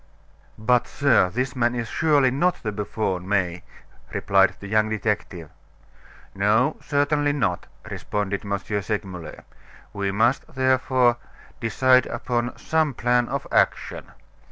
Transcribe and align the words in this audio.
"But, 0.57 0.87
sir, 0.87 1.29
this 1.29 1.55
man 1.55 1.75
is 1.75 1.87
surely 1.87 2.31
not 2.31 2.63
the 2.63 2.71
buffoon, 2.71 3.29
May," 3.29 3.61
replied 4.11 4.55
the 4.59 4.65
young 4.67 4.89
detective. 4.89 5.51
"No, 6.33 6.77
certainly 6.81 7.33
not," 7.33 7.67
responded 7.87 8.43
M. 8.43 8.57
Segmuller; 8.81 9.43
"we 9.93 10.09
must, 10.11 10.55
therefore, 10.55 11.17
decide 11.59 12.07
upon 12.07 12.57
some 12.57 12.95
plan 12.95 13.29
of 13.29 13.45
action." 13.51 14.09